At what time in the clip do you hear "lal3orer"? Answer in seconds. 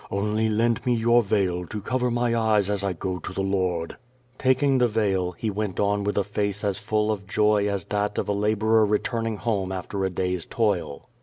8.33-8.89